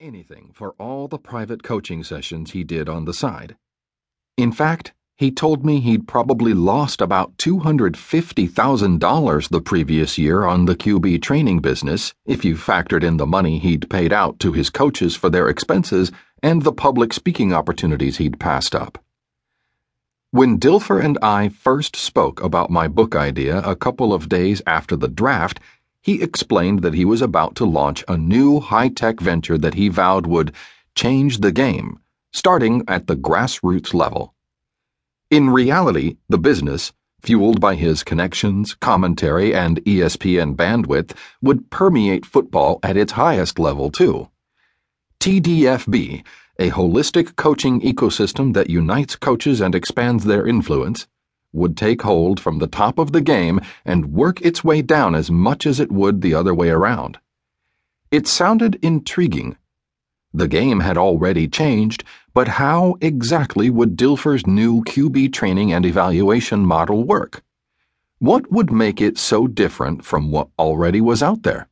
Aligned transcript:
anything 0.00 0.50
for 0.54 0.74
all 0.78 1.08
the 1.08 1.18
private 1.18 1.62
coaching 1.62 2.02
sessions 2.02 2.52
he 2.52 2.64
did 2.64 2.88
on 2.88 3.04
the 3.04 3.12
side. 3.12 3.54
In 4.38 4.50
fact, 4.50 4.94
he 5.18 5.30
told 5.30 5.62
me 5.62 5.80
he'd 5.80 6.08
probably 6.08 6.54
lost 6.54 7.02
about 7.02 7.36
$250,000 7.36 9.48
the 9.50 9.60
previous 9.60 10.16
year 10.16 10.44
on 10.44 10.64
the 10.64 10.74
QB 10.74 11.20
training 11.20 11.60
business 11.60 12.14
if 12.24 12.46
you 12.46 12.56
factored 12.56 13.04
in 13.04 13.18
the 13.18 13.26
money 13.26 13.58
he'd 13.58 13.90
paid 13.90 14.10
out 14.10 14.38
to 14.38 14.52
his 14.52 14.70
coaches 14.70 15.14
for 15.14 15.28
their 15.28 15.50
expenses 15.50 16.10
and 16.42 16.62
the 16.62 16.72
public 16.72 17.12
speaking 17.12 17.52
opportunities 17.52 18.16
he'd 18.16 18.40
passed 18.40 18.74
up. 18.74 19.04
When 20.30 20.58
Dilfer 20.58 21.04
and 21.04 21.18
I 21.20 21.50
first 21.50 21.94
spoke 21.94 22.42
about 22.42 22.70
my 22.70 22.88
book 22.88 23.14
idea 23.14 23.58
a 23.58 23.76
couple 23.76 24.14
of 24.14 24.30
days 24.30 24.62
after 24.66 24.96
the 24.96 25.08
draft, 25.08 25.60
he 26.02 26.22
explained 26.22 26.82
that 26.82 26.94
he 26.94 27.04
was 27.04 27.20
about 27.20 27.54
to 27.56 27.64
launch 27.64 28.02
a 28.08 28.16
new 28.16 28.60
high 28.60 28.88
tech 28.88 29.20
venture 29.20 29.58
that 29.58 29.74
he 29.74 29.88
vowed 29.88 30.26
would 30.26 30.52
change 30.94 31.38
the 31.38 31.52
game, 31.52 31.98
starting 32.32 32.82
at 32.88 33.06
the 33.06 33.16
grassroots 33.16 33.92
level. 33.92 34.34
In 35.30 35.50
reality, 35.50 36.16
the 36.28 36.38
business, 36.38 36.92
fueled 37.22 37.60
by 37.60 37.74
his 37.74 38.02
connections, 38.02 38.74
commentary, 38.74 39.54
and 39.54 39.84
ESPN 39.84 40.56
bandwidth, 40.56 41.14
would 41.42 41.70
permeate 41.70 42.26
football 42.26 42.80
at 42.82 42.96
its 42.96 43.12
highest 43.12 43.58
level, 43.58 43.90
too. 43.90 44.28
TDFB, 45.20 46.24
a 46.58 46.70
holistic 46.70 47.36
coaching 47.36 47.80
ecosystem 47.82 48.54
that 48.54 48.70
unites 48.70 49.16
coaches 49.16 49.60
and 49.60 49.74
expands 49.74 50.24
their 50.24 50.46
influence, 50.46 51.06
would 51.52 51.76
take 51.76 52.02
hold 52.02 52.38
from 52.38 52.58
the 52.58 52.66
top 52.66 52.98
of 52.98 53.12
the 53.12 53.20
game 53.20 53.60
and 53.84 54.12
work 54.12 54.40
its 54.40 54.62
way 54.62 54.82
down 54.82 55.14
as 55.14 55.30
much 55.30 55.66
as 55.66 55.80
it 55.80 55.90
would 55.90 56.20
the 56.20 56.34
other 56.34 56.54
way 56.54 56.70
around. 56.70 57.18
It 58.10 58.26
sounded 58.26 58.78
intriguing. 58.82 59.56
The 60.32 60.48
game 60.48 60.80
had 60.80 60.96
already 60.96 61.48
changed, 61.48 62.04
but 62.32 62.48
how 62.48 62.96
exactly 63.00 63.68
would 63.70 63.96
Dilfer's 63.96 64.46
new 64.46 64.82
QB 64.84 65.32
training 65.32 65.72
and 65.72 65.84
evaluation 65.84 66.64
model 66.64 67.04
work? 67.04 67.42
What 68.20 68.52
would 68.52 68.70
make 68.70 69.00
it 69.00 69.18
so 69.18 69.46
different 69.46 70.04
from 70.04 70.30
what 70.30 70.48
already 70.58 71.00
was 71.00 71.22
out 71.22 71.42
there? 71.42 71.68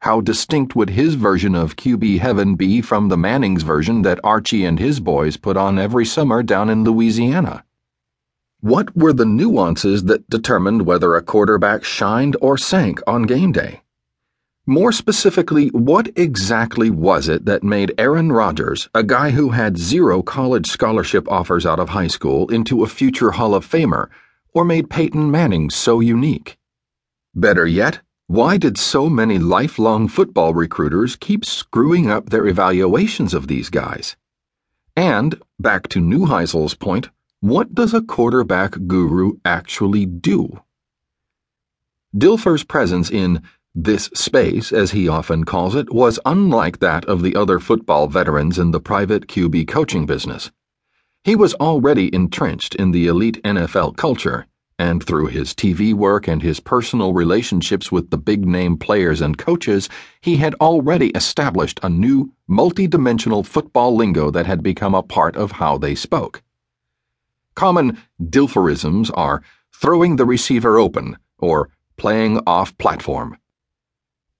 How 0.00 0.20
distinct 0.20 0.74
would 0.74 0.90
his 0.90 1.14
version 1.14 1.54
of 1.54 1.76
QB 1.76 2.20
heaven 2.20 2.54
be 2.54 2.80
from 2.80 3.08
the 3.08 3.16
Manning's 3.18 3.62
version 3.62 4.02
that 4.02 4.20
Archie 4.24 4.64
and 4.64 4.78
his 4.78 4.98
boys 4.98 5.36
put 5.36 5.56
on 5.56 5.78
every 5.78 6.06
summer 6.06 6.42
down 6.42 6.70
in 6.70 6.84
Louisiana? 6.84 7.64
What 8.62 8.94
were 8.94 9.14
the 9.14 9.24
nuances 9.24 10.04
that 10.04 10.28
determined 10.28 10.82
whether 10.82 11.14
a 11.14 11.22
quarterback 11.22 11.82
shined 11.82 12.36
or 12.42 12.58
sank 12.58 13.00
on 13.06 13.22
game 13.22 13.52
day? 13.52 13.80
More 14.66 14.92
specifically, 14.92 15.68
what 15.68 16.10
exactly 16.14 16.90
was 16.90 17.26
it 17.26 17.46
that 17.46 17.64
made 17.64 17.94
Aaron 17.96 18.30
Rodgers, 18.30 18.90
a 18.94 19.02
guy 19.02 19.30
who 19.30 19.48
had 19.48 19.78
zero 19.78 20.22
college 20.22 20.66
scholarship 20.66 21.26
offers 21.32 21.64
out 21.64 21.80
of 21.80 21.88
high 21.88 22.06
school, 22.06 22.48
into 22.48 22.82
a 22.82 22.86
future 22.86 23.30
Hall 23.30 23.54
of 23.54 23.66
Famer, 23.66 24.08
or 24.52 24.66
made 24.66 24.90
Peyton 24.90 25.30
Manning 25.30 25.70
so 25.70 26.00
unique? 26.00 26.58
Better 27.34 27.66
yet, 27.66 28.00
why 28.26 28.58
did 28.58 28.76
so 28.76 29.08
many 29.08 29.38
lifelong 29.38 30.06
football 30.06 30.52
recruiters 30.52 31.16
keep 31.16 31.46
screwing 31.46 32.10
up 32.10 32.28
their 32.28 32.46
evaluations 32.46 33.32
of 33.32 33.48
these 33.48 33.70
guys? 33.70 34.16
And, 34.94 35.40
back 35.58 35.88
to 35.88 36.00
Neuheisel's 36.00 36.74
point, 36.74 37.08
what 37.40 37.74
does 37.74 37.94
a 37.94 38.02
quarterback 38.02 38.72
guru 38.86 39.32
actually 39.46 40.04
do? 40.04 40.60
Dilfer's 42.14 42.64
presence 42.64 43.10
in 43.10 43.42
this 43.74 44.10
space, 44.12 44.72
as 44.72 44.90
he 44.90 45.08
often 45.08 45.44
calls 45.44 45.74
it, 45.74 45.90
was 45.90 46.20
unlike 46.26 46.80
that 46.80 47.06
of 47.06 47.22
the 47.22 47.34
other 47.34 47.58
football 47.58 48.08
veterans 48.08 48.58
in 48.58 48.72
the 48.72 48.80
private 48.80 49.26
QB 49.26 49.68
coaching 49.68 50.04
business. 50.04 50.50
He 51.24 51.34
was 51.34 51.54
already 51.54 52.14
entrenched 52.14 52.74
in 52.74 52.90
the 52.90 53.06
elite 53.06 53.42
NFL 53.42 53.96
culture, 53.96 54.46
and 54.78 55.02
through 55.02 55.28
his 55.28 55.54
TV 55.54 55.94
work 55.94 56.28
and 56.28 56.42
his 56.42 56.60
personal 56.60 57.14
relationships 57.14 57.90
with 57.90 58.10
the 58.10 58.18
big 58.18 58.46
name 58.46 58.76
players 58.76 59.22
and 59.22 59.38
coaches, 59.38 59.88
he 60.20 60.36
had 60.36 60.54
already 60.56 61.08
established 61.10 61.80
a 61.82 61.88
new, 61.88 62.34
multi-dimensional 62.46 63.44
football 63.44 63.96
lingo 63.96 64.30
that 64.30 64.44
had 64.44 64.62
become 64.62 64.94
a 64.94 65.02
part 65.02 65.36
of 65.36 65.52
how 65.52 65.78
they 65.78 65.94
spoke. 65.94 66.42
Common 67.54 67.98
Dilferisms 68.22 69.10
are 69.14 69.42
throwing 69.74 70.16
the 70.16 70.24
receiver 70.24 70.78
open 70.78 71.16
or 71.38 71.70
playing 71.96 72.40
off 72.46 72.76
platform. 72.78 73.36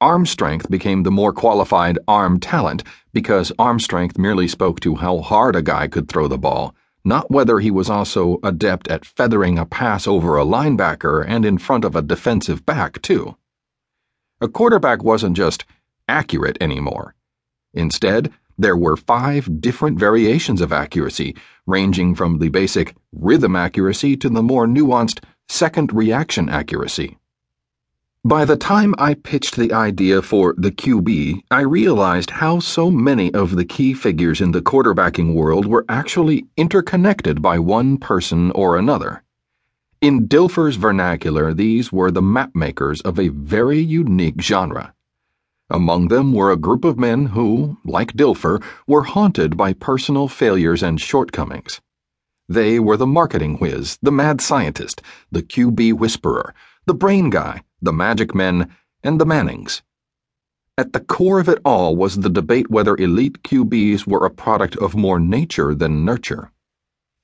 Arm 0.01 0.25
strength 0.25 0.71
became 0.71 1.03
the 1.03 1.11
more 1.11 1.33
qualified 1.33 1.99
arm 2.09 2.41
talent 2.41 2.83
because 3.13 3.53
arm 3.59 3.79
strength 3.79 4.17
merely 4.17 4.49
spoke 4.49 4.81
to 4.81 4.95
how 4.95 5.19
hard 5.19 5.55
a 5.55 5.63
guy 5.63 5.87
could 5.89 6.09
throw 6.09 6.27
the 6.27 6.39
ball, 6.39 6.75
not 7.05 7.31
whether 7.31 7.59
he 7.59 7.71
was 7.71 7.91
also 7.91 8.39
adept 8.43 8.89
at 8.89 9.05
feathering 9.05 9.59
a 9.59 9.67
pass 9.67 10.07
over 10.07 10.39
a 10.39 10.45
linebacker 10.45 11.23
and 11.27 11.45
in 11.45 11.59
front 11.59 11.85
of 11.85 11.95
a 11.95 12.03
defensive 12.03 12.65
back, 12.65 13.03
too. 13.03 13.37
A 14.41 14.49
quarterback 14.49 15.03
wasn't 15.03 15.37
just 15.37 15.67
accurate 16.09 16.57
anymore. 16.63 17.15
Instead, 17.75 18.33
there 18.61 18.77
were 18.77 18.97
five 18.97 19.61
different 19.61 19.99
variations 19.99 20.61
of 20.61 20.73
accuracy, 20.73 21.35
ranging 21.67 22.15
from 22.15 22.39
the 22.39 22.51
basic 22.51 22.95
rhythm 23.13 23.57
accuracy 23.57 24.17
to 24.19 24.29
the 24.29 24.43
more 24.43 24.67
nuanced 24.67 25.25
second 25.49 25.93
reaction 25.93 26.49
accuracy. 26.49 27.17
By 28.23 28.45
the 28.45 28.59
time 28.59 28.95
I 28.99 29.15
pitched 29.15 29.57
the 29.57 29.73
idea 29.73 30.21
for 30.21 30.55
the 30.59 30.71
QB, 30.71 31.41
I 31.51 31.63
realized 31.63 32.29
how 32.29 32.59
so 32.59 32.91
many 32.91 33.33
of 33.33 33.57
the 33.57 33.65
key 33.65 33.95
figures 33.95 34.43
in 34.43 34.53
the 34.53 34.61
quarterbacking 34.61 35.33
world 35.33 35.65
were 35.65 35.87
actually 35.89 36.45
interconnected 36.59 37.41
by 37.41 37.59
one 37.59 37.97
person 37.97 38.51
or 38.51 38.77
another. 38.77 39.23
In 40.03 40.29
Dilfer's 40.29 40.77
vernacular, 40.77 41.55
these 41.55 41.91
were 41.93 42.11
the 42.11 42.21
mapmakers 42.21 43.01
of 43.07 43.19
a 43.19 43.29
very 43.29 43.81
unique 43.81 44.43
genre. 44.43 44.93
Among 45.71 46.09
them 46.09 46.33
were 46.33 46.51
a 46.51 46.57
group 46.57 46.85
of 46.85 46.99
men 46.99 47.27
who, 47.27 47.79
like 47.85 48.15
Dilfer, 48.15 48.63
were 48.87 49.05
haunted 49.05 49.57
by 49.57 49.73
personal 49.73 50.29
failures 50.29 50.83
and 50.83 51.01
shortcomings. 51.01 51.81
They 52.49 52.81
were 52.81 52.97
the 52.97 53.07
marketing 53.07 53.59
whiz, 53.59 53.99
the 54.03 54.13
mad 54.13 54.41
scientist, 54.41 55.01
the 55.31 55.43
QB 55.43 55.95
whisperer, 55.95 56.55
the 56.87 56.95
brain 56.95 57.31
guy 57.31 57.63
the 57.83 57.93
Magic 57.93 58.35
Men, 58.35 58.71
and 59.03 59.21
the 59.21 59.25
Mannings. 59.25 59.83
At 60.77 60.93
the 60.93 61.01
core 61.01 61.41
of 61.41 61.49
it 61.49 61.59
all 61.65 61.97
was 61.97 62.17
the 62.17 62.29
debate 62.29 62.71
whether 62.71 62.97
elite 62.97 63.43
QBs 63.43 64.07
were 64.07 64.27
a 64.27 64.31
product 64.31 64.77
of 64.77 64.95
more 64.95 65.19
nature 65.19 65.75
than 65.75 66.05
nurture. 66.05 66.53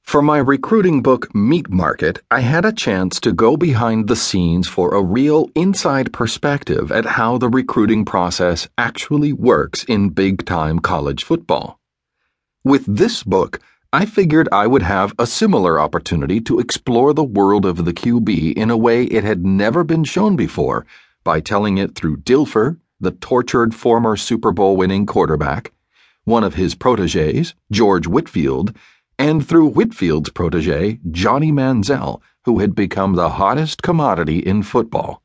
For 0.07 0.23
my 0.23 0.39
recruiting 0.39 1.03
book, 1.03 1.35
Meat 1.35 1.69
Market, 1.69 2.21
I 2.31 2.39
had 2.39 2.65
a 2.65 2.71
chance 2.71 3.19
to 3.19 3.33
go 3.33 3.57
behind 3.57 4.07
the 4.07 4.15
scenes 4.15 4.69
for 4.69 4.95
a 4.95 5.03
real 5.03 5.51
inside 5.57 6.13
perspective 6.13 6.93
at 6.93 7.05
how 7.05 7.39
the 7.39 7.49
recruiting 7.49 8.05
process 8.05 8.69
actually 8.79 9.33
works 9.33 9.83
in 9.83 10.11
big 10.11 10.47
time 10.47 10.79
college 10.79 11.25
football. 11.25 11.81
With 12.63 12.85
this 12.87 13.25
book, 13.25 13.59
I 13.93 14.07
figured 14.07 14.49
I 14.53 14.69
would 14.69 14.83
have 14.83 15.13
a 15.19 15.27
similar 15.27 15.81
opportunity 15.81 16.41
to 16.43 16.61
explore 16.61 17.13
the 17.13 17.25
world 17.25 17.67
of 17.67 17.85
the 17.85 17.93
QB 17.93 18.57
in 18.57 18.71
a 18.71 18.77
way 18.77 19.07
it 19.07 19.25
had 19.25 19.45
never 19.45 19.83
been 19.83 20.05
shown 20.05 20.37
before 20.37 20.87
by 21.25 21.41
telling 21.41 21.79
it 21.79 21.97
through 21.97 22.19
Dilfer, 22.19 22.79
the 23.01 23.11
tortured 23.11 23.75
former 23.75 24.17
Super 24.17 24.53
Bowl 24.53 24.77
winning 24.77 25.05
quarterback, 25.05 25.73
one 26.23 26.45
of 26.45 26.55
his 26.55 26.77
proteges, 26.77 27.57
George 27.73 28.07
Whitfield, 28.07 28.73
and 29.19 29.47
through 29.47 29.71
Whitfield's 29.71 30.31
protege, 30.31 31.01
Johnny 31.11 31.53
Manziel, 31.53 32.21
who 32.45 32.59
had 32.59 32.75
become 32.75 33.15
the 33.15 33.31
hottest 33.31 33.83
commodity 33.83 34.39
in 34.39 34.63
football. 34.63 35.23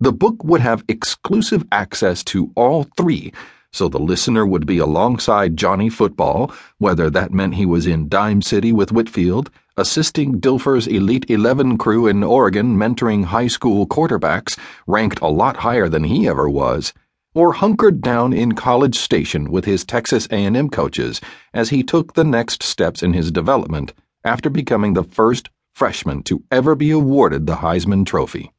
The 0.00 0.12
book 0.12 0.42
would 0.44 0.60
have 0.60 0.84
exclusive 0.88 1.64
access 1.72 2.24
to 2.24 2.52
all 2.56 2.84
three 2.96 3.32
so 3.74 3.88
the 3.88 3.98
listener 3.98 4.46
would 4.46 4.66
be 4.66 4.78
alongside 4.78 5.56
Johnny 5.56 5.90
Football, 5.90 6.52
whether 6.78 7.10
that 7.10 7.32
meant 7.32 7.56
he 7.56 7.66
was 7.66 7.88
in 7.88 8.08
Dime 8.08 8.40
City 8.40 8.70
with 8.72 8.92
Whitfield, 8.92 9.50
assisting 9.76 10.40
Dilfer's 10.40 10.86
Elite 10.86 11.28
11 11.28 11.76
crew 11.76 12.06
in 12.06 12.22
Oregon 12.22 12.76
mentoring 12.76 13.24
high 13.24 13.48
school 13.48 13.84
quarterbacks 13.84 14.56
ranked 14.86 15.20
a 15.20 15.26
lot 15.26 15.56
higher 15.56 15.88
than 15.88 16.04
he 16.04 16.28
ever 16.28 16.48
was, 16.48 16.92
or 17.34 17.52
hunkered 17.52 18.00
down 18.00 18.32
in 18.32 18.52
College 18.52 18.96
Station 18.96 19.50
with 19.50 19.64
his 19.64 19.84
Texas 19.84 20.26
A&M 20.30 20.70
coaches 20.70 21.20
as 21.52 21.70
he 21.70 21.82
took 21.82 22.14
the 22.14 22.24
next 22.24 22.62
steps 22.62 23.02
in 23.02 23.12
his 23.12 23.30
development 23.30 23.92
after 24.24 24.48
becoming 24.48 24.94
the 24.94 25.04
first 25.04 25.50
freshman 25.72 26.22
to 26.22 26.42
ever 26.50 26.74
be 26.74 26.90
awarded 26.90 27.46
the 27.46 27.56
Heisman 27.56 28.06
Trophy. 28.06 28.52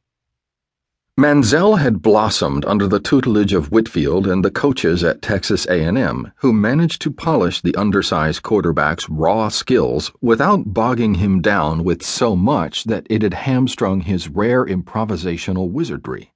Manziel 1.18 1.78
had 1.78 2.02
blossomed 2.02 2.66
under 2.66 2.86
the 2.86 3.00
tutelage 3.00 3.54
of 3.54 3.72
Whitfield 3.72 4.26
and 4.26 4.44
the 4.44 4.50
coaches 4.50 5.02
at 5.02 5.22
Texas 5.22 5.64
A&M, 5.64 6.30
who 6.36 6.52
managed 6.52 7.00
to 7.00 7.10
polish 7.10 7.62
the 7.62 7.74
undersized 7.74 8.42
quarterback's 8.42 9.08
raw 9.08 9.48
skills 9.48 10.12
without 10.20 10.74
bogging 10.74 11.14
him 11.14 11.40
down 11.40 11.84
with 11.84 12.04
so 12.04 12.36
much 12.36 12.84
that 12.84 13.06
it 13.08 13.22
had 13.22 13.32
hamstrung 13.32 14.02
his 14.02 14.28
rare 14.28 14.66
improvisational 14.66 15.70
wizardry. 15.70 16.34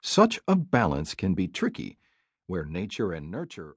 Such 0.00 0.38
a 0.46 0.54
balance 0.56 1.14
can 1.14 1.34
be 1.34 1.48
tricky, 1.48 1.98
where 2.46 2.64
nature 2.64 3.12
and 3.12 3.30
nurture 3.30 3.76